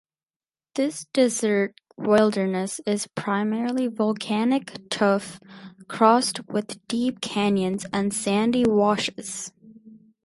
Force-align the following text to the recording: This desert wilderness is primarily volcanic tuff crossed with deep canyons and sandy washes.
This 0.73 1.05
desert 1.13 1.75
wilderness 1.95 2.81
is 2.87 3.05
primarily 3.13 3.85
volcanic 3.85 4.89
tuff 4.89 5.39
crossed 5.87 6.39
with 6.47 6.79
deep 6.87 7.21
canyons 7.21 7.85
and 7.93 8.11
sandy 8.11 8.65
washes. 8.67 9.53